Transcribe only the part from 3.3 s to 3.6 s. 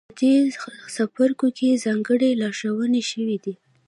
دي.